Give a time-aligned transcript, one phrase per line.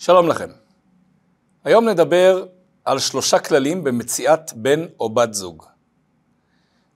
[0.00, 0.48] שלום לכם.
[1.64, 2.46] היום נדבר
[2.84, 5.64] על שלושה כללים במציאת בן או בת זוג.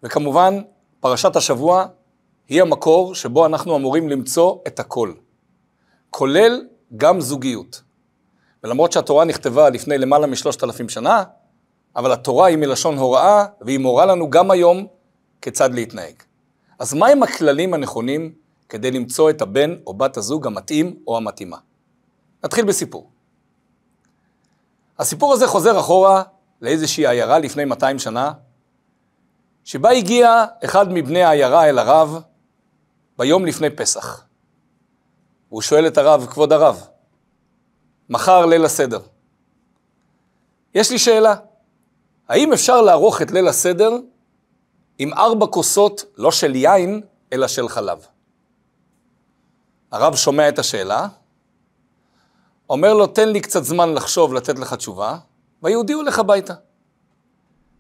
[0.03, 0.63] וכמובן,
[1.01, 1.87] פרשת השבוע
[2.49, 5.13] היא המקור שבו אנחנו אמורים למצוא את הכל,
[6.11, 7.83] כולל גם זוגיות.
[8.65, 11.25] ולמרות שהתורה נכתבה לפני למעלה משלושת אלפים שנה,
[11.97, 14.87] אבל התורה היא מלשון הוראה, והיא מורה לנו גם היום
[15.41, 16.15] כיצד להתנהג.
[16.79, 18.33] אז מהם הכללים הנכונים
[18.69, 21.57] כדי למצוא את הבן או בת הזוג המתאים או המתאימה?
[22.45, 23.11] נתחיל בסיפור.
[24.99, 26.23] הסיפור הזה חוזר אחורה
[26.61, 28.33] לאיזושהי עיירה לפני 200 שנה,
[29.65, 32.23] שבה הגיע אחד מבני העיירה אל הרב
[33.19, 34.25] ביום לפני פסח.
[35.49, 36.87] הוא שואל את הרב, כבוד הרב,
[38.09, 39.01] מחר ליל הסדר.
[40.75, 41.35] יש לי שאלה,
[42.29, 43.91] האם אפשר לערוך את ליל הסדר
[44.99, 47.01] עם ארבע כוסות, לא של יין,
[47.33, 48.07] אלא של חלב?
[49.93, 51.09] הרב שומע את השאלה,
[52.73, 55.19] אומר לו, תן לי קצת זמן לחשוב, לתת לך תשובה,
[55.63, 56.55] והיהודי הולך הביתה.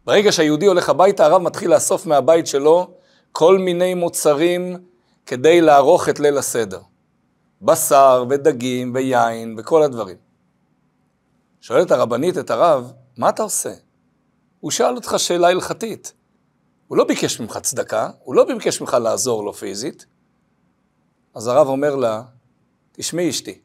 [0.05, 2.91] ברגע שהיהודי הולך הביתה, הרב מתחיל לאסוף מהבית שלו
[3.33, 4.77] כל מיני מוצרים
[5.27, 6.81] כדי לערוך את ליל הסדר.
[7.63, 10.17] בשר ודגים ויין וכל הדברים.
[11.61, 13.73] שואלת הרבנית את הרב, מה אתה עושה?
[14.61, 16.13] הוא שאל אותך שאלה הלכתית.
[16.89, 20.07] הוא לא ביקש ממך צדקה, הוא לא ביקש ממך לעזור לו פיזית.
[21.35, 22.23] אז הרב אומר לה,
[22.93, 23.61] תשמעי אשתי,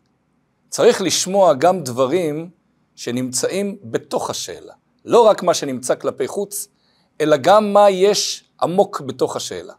[0.69, 2.49] צריך לשמוע גם דברים
[2.95, 4.73] שנמצאים בתוך השאלה.
[5.05, 6.67] לא רק מה שנמצא כלפי חוץ,
[7.21, 9.73] אלא גם מה יש עמוק בתוך השאלה.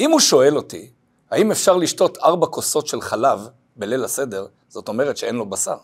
[0.00, 0.90] אם הוא שואל אותי,
[1.30, 5.76] האם אפשר לשתות ארבע כוסות של חלב בליל הסדר, זאת אומרת שאין לו בשר.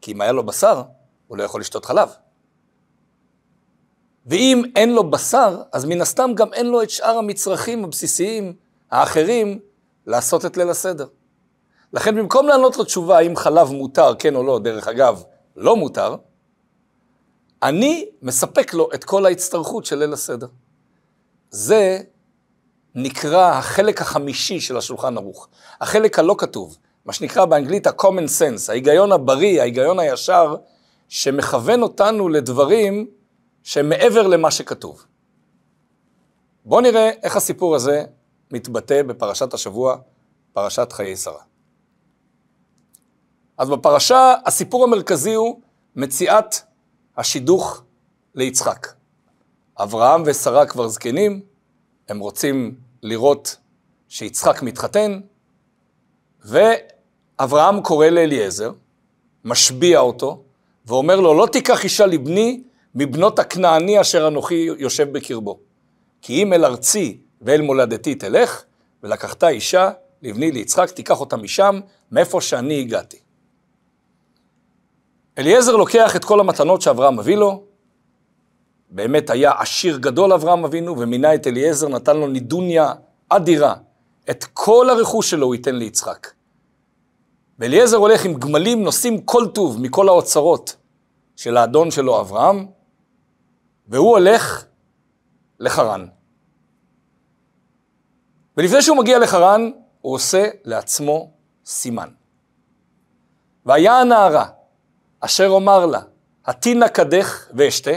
[0.00, 0.82] כי אם היה לו בשר,
[1.28, 2.08] הוא לא יכול לשתות חלב.
[4.26, 8.52] ואם אין לו בשר, אז מן הסתם גם אין לו את שאר המצרכים הבסיסיים
[8.90, 9.58] האחרים
[10.06, 11.06] לעשות את ליל הסדר.
[11.92, 15.22] לכן במקום לענות לו תשובה האם חלב מותר, כן או לא, דרך אגב,
[15.56, 16.16] לא מותר,
[17.62, 20.46] אני מספק לו את כל ההצטרכות של ליל הסדר.
[21.50, 22.00] זה
[22.94, 25.48] נקרא החלק החמישי של השולחן ערוך,
[25.80, 30.56] החלק הלא כתוב, מה שנקרא באנגלית ה-common sense, ההיגיון הבריא, ההיגיון הישר,
[31.08, 33.06] שמכוון אותנו לדברים
[33.62, 35.04] שהם מעבר למה שכתוב.
[36.64, 38.04] בואו נראה איך הסיפור הזה
[38.50, 39.96] מתבטא בפרשת השבוע,
[40.52, 41.49] פרשת חיי שרה.
[43.60, 45.60] אז בפרשה הסיפור המרכזי הוא
[45.96, 46.56] מציאת
[47.16, 47.82] השידוך
[48.34, 48.86] ליצחק.
[49.78, 51.40] אברהם ושרה כבר זקנים,
[52.08, 53.56] הם רוצים לראות
[54.08, 55.20] שיצחק מתחתן,
[56.44, 58.72] ואברהם קורא לאליעזר,
[59.44, 60.42] משביע אותו,
[60.86, 62.62] ואומר לו, לא תיקח אישה לבני
[62.94, 65.58] מבנות הכנעני אשר אנוכי יושב בקרבו.
[66.22, 68.64] כי אם אל ארצי ואל מולדתי תלך,
[69.02, 69.90] ולקחת אישה
[70.22, 71.80] לבני ליצחק, תיקח אותה משם,
[72.12, 73.19] מאיפה שאני הגעתי.
[75.40, 77.62] אליעזר לוקח את כל המתנות שאברהם מביא לו,
[78.90, 82.92] באמת היה עשיר גדול אברהם אבינו, ומינה את אליעזר, נתן לו נידוניה
[83.28, 83.74] אדירה.
[84.30, 86.30] את כל הרכוש שלו הוא ייתן ליצחק.
[87.58, 90.76] ואליעזר הולך עם גמלים, נושאים כל טוב מכל האוצרות
[91.36, 92.66] של האדון שלו אברהם,
[93.88, 94.64] והוא הולך
[95.60, 96.06] לחרן.
[98.56, 101.30] ולפני שהוא מגיע לחרן, הוא עושה לעצמו
[101.64, 102.08] סימן.
[103.66, 104.46] והיה הנערה,
[105.20, 106.00] אשר אומר לה,
[106.46, 107.90] התינה קדך ואשתה,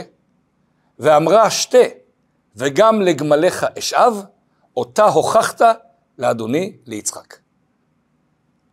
[0.98, 1.78] ואמרה שתה,
[2.56, 4.24] וגם לגמליך אשאב,
[4.76, 5.62] אותה הוכחת
[6.18, 7.36] לאדוני ליצחק.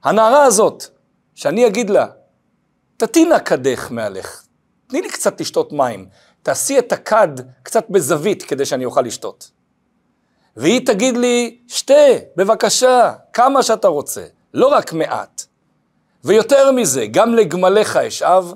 [0.04, 0.84] הנערה הזאת,
[1.36, 2.08] שאני אגיד לה,
[2.98, 4.44] תתינה קדך מעלך,
[4.88, 6.08] תני לי קצת לשתות מים,
[6.44, 7.30] תעשי את הכד
[7.64, 9.52] קצת בזווית כדי שאני אוכל לשתות.
[10.56, 11.94] והיא תגיד לי, שתה,
[12.36, 15.41] בבקשה, כמה שאתה רוצה, לא רק מעט.
[16.24, 18.54] ויותר מזה, גם לגמליך אשאב,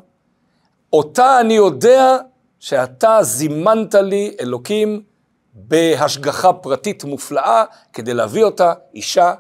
[0.94, 2.18] אותה אני יודע
[2.60, 5.04] שאתה זימנת לי, אלוקים,
[5.54, 9.34] בהשגחה פרטית מופלאה, כדי להביא אותה, אישה,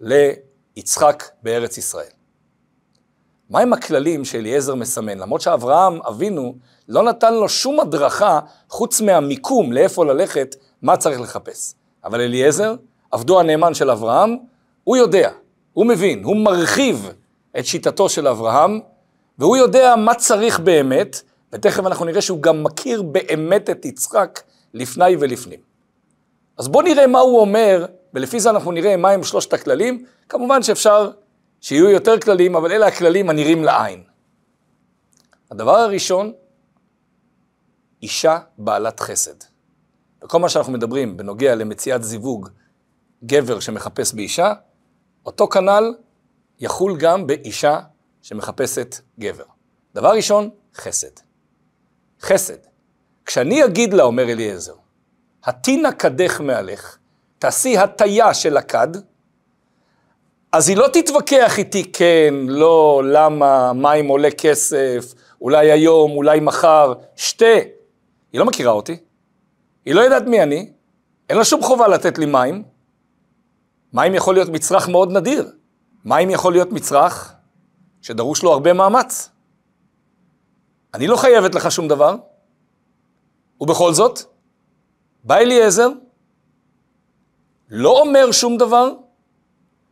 [0.00, 2.10] ליצחק בארץ ישראל.
[3.50, 5.18] מהם הכללים שאליעזר מסמן?
[5.18, 6.54] למרות שאברהם אבינו
[6.88, 11.74] לא נתן לו שום הדרכה חוץ מהמיקום לאיפה ללכת, מה צריך לחפש.
[12.04, 12.74] אבל אליעזר,
[13.10, 14.36] עבדו הנאמן של אברהם,
[14.84, 15.30] הוא יודע,
[15.72, 17.12] הוא מבין, הוא מרחיב
[17.58, 18.80] את שיטתו של אברהם,
[19.38, 21.22] והוא יודע מה צריך באמת,
[21.52, 24.40] ותכף אנחנו נראה שהוא גם מכיר באמת את יצחק
[24.74, 25.60] לפני ולפנים.
[26.58, 30.04] אז בואו נראה מה הוא אומר, ולפי זה אנחנו נראה מהם שלושת הכללים.
[30.28, 31.10] כמובן שאפשר
[31.60, 34.02] שיהיו יותר כללים, אבל אלה הכללים הנראים לעין.
[35.50, 36.32] הדבר הראשון,
[38.02, 39.34] אישה בעלת חסד.
[40.24, 42.48] וכל מה שאנחנו מדברים בנוגע למציאת זיווג
[43.24, 44.52] גבר שמחפש באישה,
[45.26, 45.94] אותו כנ"ל
[46.60, 47.80] יחול גם באישה
[48.22, 49.44] שמחפשת גבר.
[49.94, 51.20] דבר ראשון, חסד.
[52.20, 52.58] חסד.
[53.26, 54.74] כשאני אגיד לה, אומר אליעזר,
[55.44, 56.98] הטינה קדך מעליך,
[57.38, 58.88] תעשי הטיה של הכד,
[60.52, 66.92] אז היא לא תתווכח איתי כן, לא, למה, מים עולה כסף, אולי היום, אולי מחר,
[67.16, 67.44] שתה.
[68.32, 68.96] היא לא מכירה אותי,
[69.84, 70.72] היא לא יודעת מי אני,
[71.28, 72.62] אין לה שום חובה לתת לי מים.
[73.92, 75.50] מים יכול להיות מצרך מאוד נדיר.
[76.04, 77.34] מים יכול להיות מצרך
[78.02, 79.30] שדרוש לו הרבה מאמץ.
[80.94, 82.16] אני לא חייבת לך שום דבר,
[83.60, 84.20] ובכל זאת,
[85.24, 85.88] בא אליעזר,
[87.68, 88.92] לא אומר שום דבר,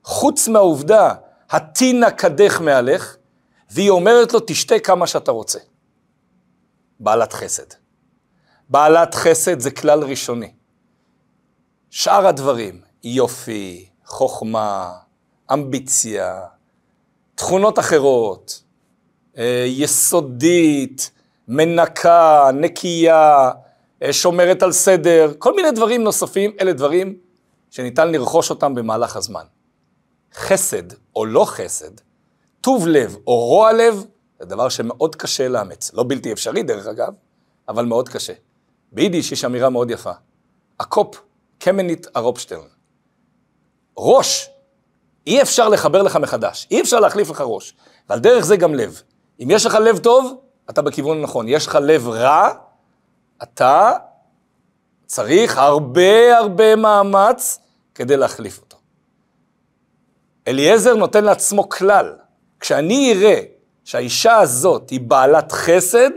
[0.04, 1.14] חוץ מהעובדה,
[1.50, 3.16] הטינה קדך מעליך,
[3.70, 5.58] והיא אומרת לו, תשתה כמה שאתה רוצה.
[7.00, 7.74] בעלת חסד.
[8.68, 10.52] בעלת חסד זה כלל ראשוני.
[11.90, 14.92] שאר הדברים, יופי, חוכמה,
[15.52, 16.40] אמביציה,
[17.34, 18.62] תכונות אחרות,
[19.38, 21.10] אה, יסודית,
[21.48, 23.50] מנקה, נקייה,
[24.02, 27.18] אה, שומרת על סדר, כל מיני דברים נוספים, אלה דברים
[27.70, 29.44] שניתן לרכוש אותם במהלך הזמן.
[30.34, 30.82] חסד
[31.16, 31.90] או לא חסד,
[32.60, 34.04] טוב לב או רוע לב,
[34.40, 35.94] זה דבר שמאוד קשה לאמץ.
[35.94, 37.12] לא בלתי אפשרי דרך אגב,
[37.68, 38.32] אבל מאוד קשה.
[38.92, 40.12] ביידיש יש אמירה מאוד יפה.
[40.80, 41.20] הקופ
[41.58, 42.68] קמנית הרופשטרן.
[43.98, 44.50] ראש,
[45.26, 47.74] אי אפשר לחבר לך מחדש, אי אפשר להחליף לך ראש.
[48.08, 49.02] ועל דרך זה גם לב.
[49.40, 50.40] אם יש לך לב טוב,
[50.70, 51.48] אתה בכיוון הנכון.
[51.48, 52.48] יש לך לב רע,
[53.42, 53.92] אתה
[55.06, 57.58] צריך הרבה הרבה מאמץ
[57.94, 58.76] כדי להחליף אותו.
[60.48, 62.16] אליעזר נותן לעצמו כלל,
[62.60, 63.40] כשאני אראה
[63.84, 66.10] שהאישה הזאת היא בעלת חסד,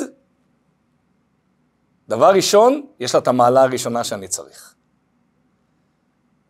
[2.08, 4.74] דבר ראשון, יש לה את המעלה הראשונה שאני צריך.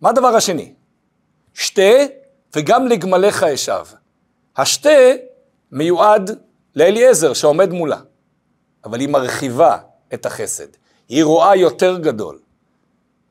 [0.01, 0.73] מה הדבר השני?
[1.53, 1.81] שתה
[2.55, 3.85] וגם לגמליך אשב.
[4.57, 4.99] השתה
[5.71, 6.39] מיועד
[6.75, 7.99] לאליעזר שעומד מולה,
[8.85, 9.77] אבל היא מרחיבה
[10.13, 10.67] את החסד.
[11.09, 12.39] היא רואה יותר גדול.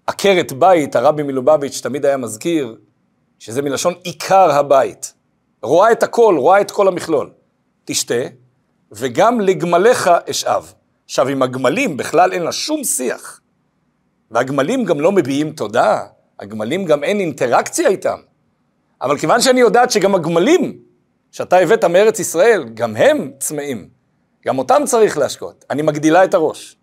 [0.07, 2.77] עקרת בית, הרבי מלובביץ' תמיד היה מזכיר,
[3.39, 5.15] שזה מלשון עיקר הבית.
[5.63, 7.31] רואה את הכל, רואה את כל המכלול.
[7.85, 8.23] תשתה,
[8.93, 10.73] וגם לגמליך אשאב.
[11.05, 13.41] עכשיו, עם הגמלים בכלל אין לה שום שיח.
[14.31, 16.07] והגמלים גם לא מביעים תודה,
[16.39, 18.19] הגמלים גם אין אינטראקציה איתם.
[19.03, 20.79] אבל כיוון שאני יודעת שגם הגמלים
[21.33, 23.89] שאתה הבאת מארץ ישראל, גם הם צמאים.
[24.47, 25.65] גם אותם צריך להשקות.
[25.71, 26.77] אני מגדילה את הראש.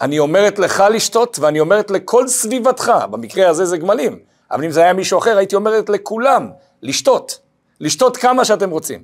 [0.00, 4.18] אני אומרת לך לשתות, ואני אומרת לכל סביבתך, במקרה הזה זה גמלים,
[4.50, 6.50] אבל אם זה היה מישהו אחר, הייתי אומרת לכולם,
[6.82, 7.38] לשתות.
[7.80, 9.02] לשתות כמה שאתם רוצים.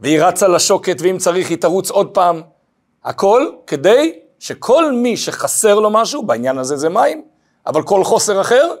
[0.00, 2.40] והיא רצה לשוקת, ואם צריך היא תרוץ עוד פעם.
[3.04, 7.24] הכל כדי שכל מי שחסר לו משהו, בעניין הזה זה מים,
[7.66, 8.74] אבל כל חוסר אחר,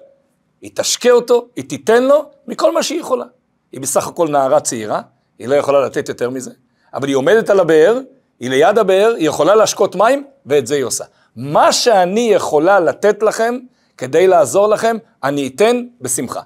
[0.64, 3.24] היא תשקה אותו, היא תיתן לו מכל מה שהיא יכולה.
[3.72, 5.02] היא בסך הכל נערה צעירה,
[5.38, 6.50] היא לא יכולה לתת יותר מזה,
[6.94, 8.00] אבל היא עומדת על הבאר,
[8.40, 11.04] היא ליד הבאר, היא יכולה להשקות מים, ואת זה היא עושה.
[11.36, 13.58] מה שאני יכולה לתת לכם
[13.96, 16.40] כדי לעזור לכם, אני אתן בשמחה.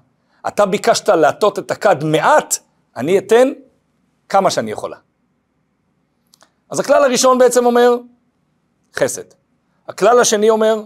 [0.48, 2.58] אתה ביקשת להטות את הכד מעט,
[2.96, 3.48] אני אתן
[4.28, 4.96] כמה שאני יכולה.
[6.70, 7.96] אז הכלל הראשון בעצם אומר,
[8.96, 9.24] חסד.
[9.88, 10.82] הכלל השני אומר,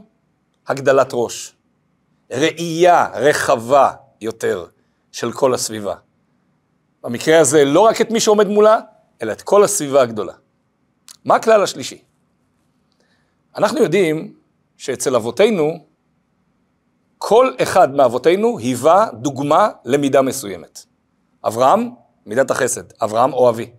[0.68, 1.54] הגדלת ראש.
[2.32, 4.66] ראייה רחבה יותר
[5.12, 5.94] של כל הסביבה.
[7.02, 8.78] במקרה הזה לא רק את מי שעומד מולה,
[9.22, 10.32] אלא את כל הסביבה הגדולה.
[11.24, 12.02] מה הכלל השלישי?
[13.56, 14.34] אנחנו יודעים
[14.76, 15.86] שאצל אבותינו,
[17.18, 20.84] כל אחד מאבותינו היווה דוגמה למידה מסוימת.
[21.44, 21.90] אברהם,
[22.26, 23.72] מידת החסד, אברהם או אבי.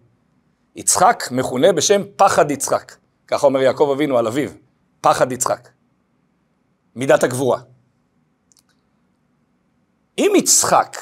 [0.76, 2.96] יצחק מכונה בשם פחד יצחק,
[3.28, 4.50] ככה אומר יעקב אבינו על אביו,
[5.02, 5.70] פחד יצחק.
[6.96, 7.60] מידת הגבורה.
[10.18, 10.98] אם יצחק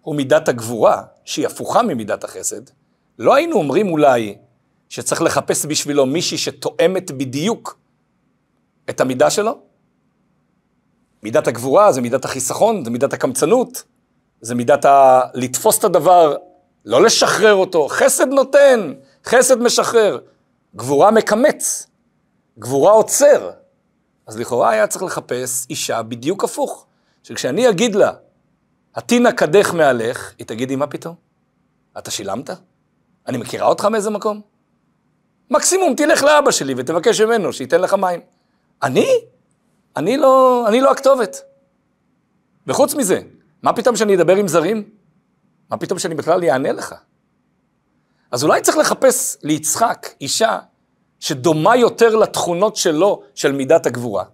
[0.00, 2.62] הוא מידת הגבורה, שהיא הפוכה ממידת החסד,
[3.18, 4.36] לא היינו אומרים אולי
[4.88, 7.78] שצריך לחפש בשבילו מישהי שתואמת בדיוק
[8.90, 9.58] את המידה שלו?
[11.22, 13.82] מידת הגבורה זה מידת החיסכון, זה מידת הקמצנות,
[14.40, 15.20] זה מידת ה...
[15.34, 16.36] לתפוס את הדבר,
[16.84, 17.88] לא לשחרר אותו.
[17.88, 18.92] חסד נותן,
[19.24, 20.18] חסד משחרר.
[20.76, 21.86] גבורה מקמץ,
[22.58, 23.50] גבורה עוצר.
[24.26, 26.86] אז לכאורה היה צריך לחפש אישה בדיוק הפוך.
[27.22, 28.12] שכשאני אגיד לה,
[28.94, 31.14] הטינה קדך מעליך, היא תגידי, מה פתאום?
[31.98, 32.50] אתה שילמת?
[33.26, 34.40] אני מכירה אותך מאיזה מקום?
[35.50, 38.20] מקסימום תלך לאבא שלי ותבקש ממנו שייתן לך מים.
[38.82, 39.08] אני?
[39.96, 41.42] אני לא, אני לא הכתובת.
[42.66, 43.20] וחוץ מזה,
[43.62, 44.90] מה פתאום שאני אדבר עם זרים?
[45.70, 46.94] מה פתאום שאני בכלל אענה לך?
[48.30, 50.58] אז אולי צריך לחפש ליצחק אישה
[51.20, 54.24] שדומה יותר לתכונות שלו, של מידת הגבורה.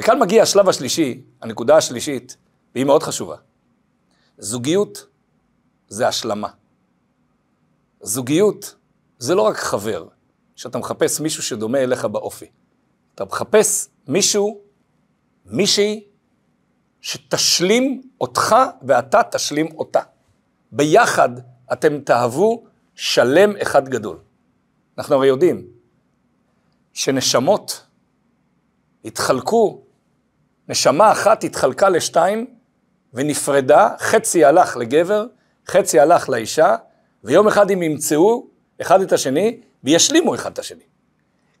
[0.00, 2.36] וכאן מגיע השלב השלישי, הנקודה השלישית,
[2.74, 3.36] והיא מאוד חשובה.
[4.38, 5.06] זוגיות
[5.88, 6.48] זה השלמה.
[8.00, 8.74] זוגיות
[9.18, 10.06] זה לא רק חבר,
[10.56, 12.46] שאתה מחפש מישהו שדומה אליך באופי.
[13.14, 14.60] אתה מחפש מישהו,
[15.46, 16.04] מישהי,
[17.00, 20.00] שתשלים אותך ואתה תשלים אותה.
[20.72, 21.30] ביחד
[21.72, 22.64] אתם תאהבו
[22.94, 24.18] שלם אחד גדול.
[24.98, 25.66] אנחנו הרי יודעים
[26.92, 27.86] שנשמות
[29.04, 29.82] התחלקו,
[30.70, 32.46] נשמה אחת התחלקה לשתיים
[33.14, 35.26] ונפרדה, חצי הלך לגבר,
[35.66, 36.76] חצי הלך לאישה,
[37.24, 38.46] ויום אחד הם ימצאו
[38.80, 40.82] אחד את השני וישלימו אחד את השני.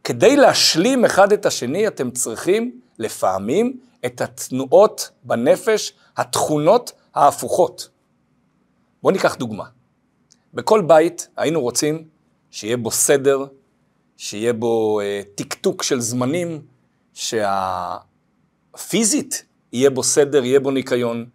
[0.04, 7.88] כדי להשלים אחד את השני, אתם צריכים לפעמים את התנועות בנפש, התכונות ההפוכות.
[9.02, 9.64] בואו ניקח דוגמה.
[10.54, 12.04] בכל בית היינו רוצים
[12.50, 13.44] שיהיה בו סדר,
[14.16, 16.62] שיהיה בו אה, טקטוק של זמנים,
[18.76, 21.26] שהפיזית יהיה בו סדר, יהיה בו ניקיון,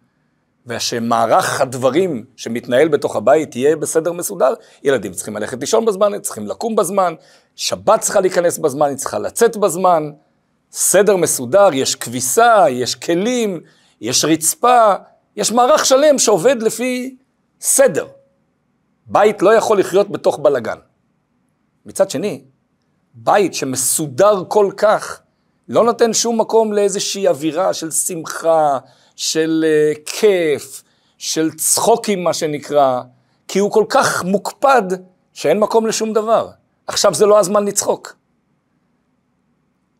[0.66, 4.54] ושמערך הדברים שמתנהל בתוך הבית יהיה בסדר מסודר.
[4.82, 7.14] ילדים צריכים ללכת לישון בזמן, צריכים לקום בזמן,
[7.56, 10.10] שבת צריכה להיכנס בזמן, היא צריכה לצאת בזמן,
[10.72, 13.60] סדר מסודר, יש כביסה, יש כלים,
[14.00, 14.94] יש רצפה,
[15.36, 17.16] יש מערך שלם שעובד לפי
[17.60, 18.06] סדר.
[19.06, 20.78] בית לא יכול לחיות בתוך בלגן.
[21.86, 22.44] מצד שני,
[23.14, 25.20] בית שמסודר כל כך,
[25.68, 28.78] לא נותן שום מקום לאיזושהי אווירה של שמחה,
[29.16, 30.82] של uh, כיף,
[31.18, 33.02] של צחוקים מה שנקרא,
[33.48, 34.82] כי הוא כל כך מוקפד
[35.32, 36.48] שאין מקום לשום דבר.
[36.86, 38.16] עכשיו זה לא הזמן לצחוק.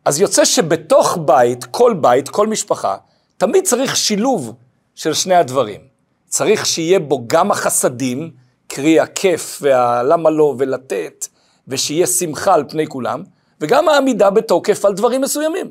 [0.04, 2.96] אז יוצא שבתוך בית, כל בית, כל משפחה,
[3.36, 4.54] תמיד צריך שילוב
[4.94, 5.80] של שני הדברים.
[6.26, 8.30] צריך שיהיה בו גם החסדים,
[8.68, 11.28] קרי הכיף והלמה לא ולתת,
[11.68, 13.22] ושיהיה שמחה על פני כולם,
[13.60, 15.70] וגם העמידה בתוקף על דברים מסוימים.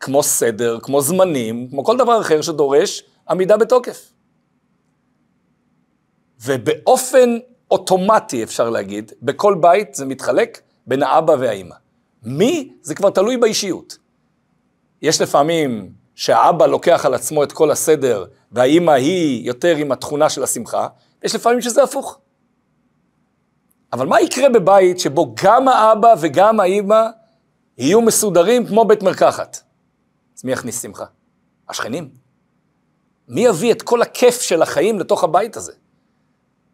[0.00, 4.12] כמו סדר, כמו זמנים, כמו כל דבר אחר שדורש עמידה בתוקף.
[6.40, 7.38] ובאופן
[7.70, 11.74] אוטומטי, אפשר להגיד, בכל בית זה מתחלק בין האבא והאימא.
[12.22, 12.72] מי?
[12.82, 13.98] זה כבר תלוי באישיות.
[15.02, 20.42] יש לפעמים שהאבא לוקח על עצמו את כל הסדר, והאימא היא יותר עם התכונה של
[20.42, 20.88] השמחה,
[21.24, 22.18] יש לפעמים שזה הפוך.
[23.92, 27.06] אבל מה יקרה בבית שבו גם האבא וגם האימא
[27.78, 29.60] יהיו מסודרים כמו בית מרקחת?
[30.38, 31.04] אז מי יכניס שמחה?
[31.68, 32.10] השכנים.
[33.28, 35.72] מי יביא את כל הכיף של החיים לתוך הבית הזה?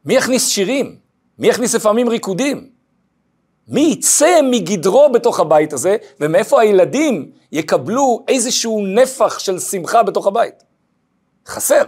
[0.05, 0.99] מי יכניס שירים?
[1.39, 2.71] מי יכניס לפעמים ריקודים?
[3.69, 10.65] מי יצא מגדרו בתוך הבית הזה, ומאיפה הילדים יקבלו איזשהו נפח של שמחה בתוך הבית?
[11.47, 11.83] חסר.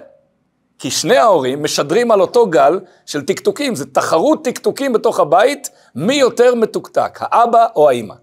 [0.81, 6.15] כי שני ההורים משדרים על אותו גל של טקטוקים, זה תחרות טקטוקים בתוך הבית, מי
[6.15, 8.15] יותר מתוקתק, האבא או האימא.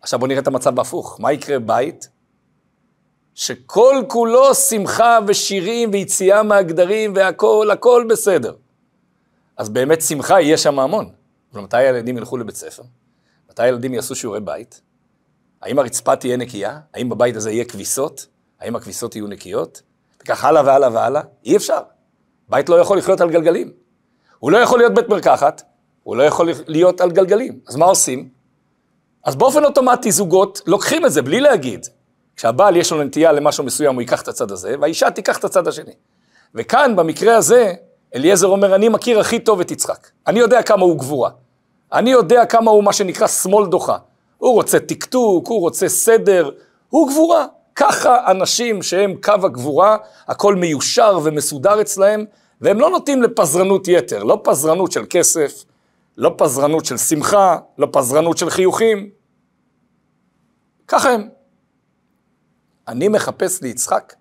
[0.00, 2.08] עכשיו בואו נראה את המצב בהפוך, מה יקרה בית
[3.34, 8.54] שכל כולו שמחה ושירים ויציאה מהגדרים והכל, הכל בסדר.
[9.56, 11.10] אז באמת שמחה יהיה שם המון.
[11.52, 12.82] אבל מתי הילדים ילכו לבית ספר?
[13.50, 14.80] מתי הילדים יעשו שיעורי בית?
[15.62, 16.80] האם הרצפה תהיה נקייה?
[16.94, 18.26] האם בבית הזה יהיה כביסות?
[18.60, 19.82] האם הכביסות יהיו נקיות?
[20.24, 21.22] וכך הלאה והלאה והלאה?
[21.44, 21.78] אי אפשר.
[22.48, 23.72] בית לא יכול לחיות על גלגלים.
[24.38, 25.62] הוא לא יכול להיות בית מרקחת,
[26.02, 27.58] הוא לא יכול להיות על גלגלים.
[27.68, 28.28] אז מה עושים?
[29.24, 31.86] אז באופן אוטומטי זוגות לוקחים את זה בלי להגיד.
[32.36, 35.68] כשהבעל יש לו נטייה למשהו מסוים, הוא ייקח את הצד הזה, והאישה תיקח את הצד
[35.68, 35.92] השני.
[36.54, 37.72] וכאן, במקרה הזה,
[38.14, 40.08] אליעזר אומר, אני מכיר הכי טוב את יצחק.
[40.26, 41.30] אני יודע כמה הוא גבורה.
[41.92, 43.96] אני יודע כמה הוא מה שנקרא שמאל דוחה.
[44.38, 46.50] הוא רוצה טקטוק, הוא רוצה סדר,
[46.88, 47.46] הוא גבורה.
[47.74, 49.96] ככה אנשים שהם קו הגבורה,
[50.28, 52.24] הכל מיושר ומסודר אצלהם,
[52.60, 55.64] והם לא נוטים לפזרנות יתר, לא פזרנות של כסף,
[56.16, 59.10] לא פזרנות של שמחה, לא פזרנות של חיוכים.
[60.88, 61.28] ככה הם.
[62.88, 64.14] אני מחפש ליצחק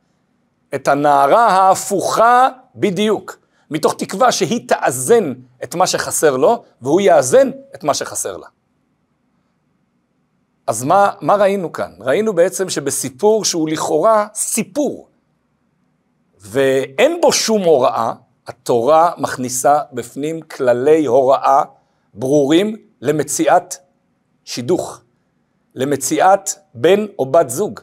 [0.76, 3.38] את הנערה ההפוכה בדיוק,
[3.72, 5.34] מתוך תקווה שהיא תאזן
[5.64, 8.48] את מה שחסר לו, והוא יאזן את מה שחסר לה.
[10.68, 11.92] אז מה, מה ראינו כאן?
[12.00, 15.08] ראינו בעצם שבסיפור שהוא לכאורה סיפור,
[16.40, 18.14] ואין בו שום הוראה,
[18.48, 21.64] התורה מכניסה בפנים כללי הוראה
[22.14, 23.76] ברורים למציאת
[24.46, 25.02] שידוך,
[25.76, 27.80] למציאת בן או בת זוג.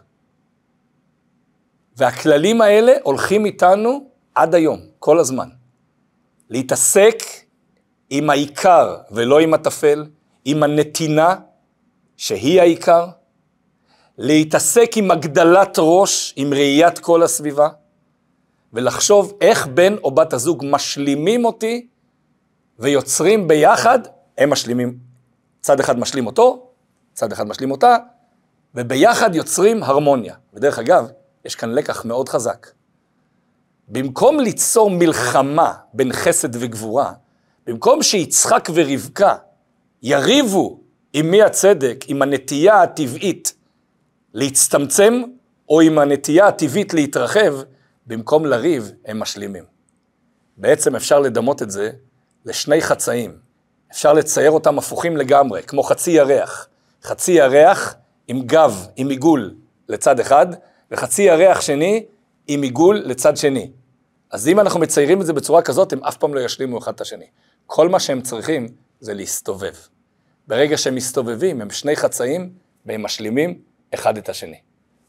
[1.96, 5.48] והכללים האלה הולכים איתנו עד היום, כל הזמן.
[6.50, 7.22] להתעסק
[8.10, 10.06] עם העיקר ולא עם הטפל,
[10.44, 11.36] עם הנתינה
[12.20, 13.06] שהיא העיקר,
[14.18, 17.68] להתעסק עם הגדלת ראש, עם ראיית כל הסביבה,
[18.72, 21.86] ולחשוב איך בן או בת הזוג משלימים אותי
[22.78, 23.98] ויוצרים ביחד,
[24.38, 24.98] הם משלימים,
[25.60, 26.66] צד אחד משלים אותו,
[27.14, 27.96] צד אחד משלים אותה,
[28.74, 30.34] וביחד יוצרים הרמוניה.
[30.54, 31.10] ודרך אגב,
[31.44, 32.66] יש כאן לקח מאוד חזק.
[33.88, 37.12] במקום ליצור מלחמה בין חסד וגבורה,
[37.66, 39.36] במקום שיצחק ורבקה
[40.02, 40.79] יריבו
[41.12, 43.54] עם מי הצדק, עם הנטייה הטבעית
[44.34, 45.22] להצטמצם,
[45.68, 47.54] או עם הנטייה הטבעית להתרחב,
[48.06, 49.64] במקום לריב, הם משלימים.
[50.56, 51.90] בעצם אפשר לדמות את זה
[52.44, 53.36] לשני חצאים.
[53.92, 56.68] אפשר לצייר אותם הפוכים לגמרי, כמו חצי ירח.
[57.02, 57.94] חצי ירח
[58.28, 59.54] עם גב, עם עיגול
[59.88, 60.46] לצד אחד,
[60.90, 62.06] וחצי ירח שני
[62.48, 63.70] עם עיגול לצד שני.
[64.30, 67.00] אז אם אנחנו מציירים את זה בצורה כזאת, הם אף פעם לא ישלימו אחד את
[67.00, 67.26] השני.
[67.66, 68.68] כל מה שהם צריכים
[69.00, 69.74] זה להסתובב.
[70.50, 72.52] ברגע שהם מסתובבים, הם שני חצאים,
[72.86, 73.58] והם משלימים
[73.94, 74.60] אחד את השני.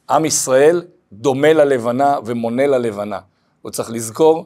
[0.10, 3.20] עם ישראל דומה ללבנה ומונה ללבנה.
[3.62, 4.46] הוא צריך לזכור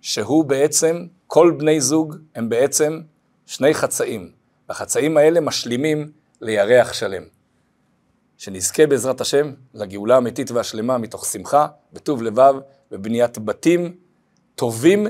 [0.00, 3.00] שהוא בעצם, כל בני זוג הם בעצם
[3.46, 4.32] שני חצאים.
[4.68, 7.22] והחצאים האלה משלימים לירח שלם.
[8.38, 12.54] שנזכה בעזרת השם לגאולה האמיתית והשלמה מתוך שמחה, בטוב לבב,
[12.92, 13.96] ובניית בתים
[14.54, 15.06] טובים,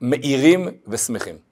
[0.00, 1.49] מאירים ושמחים.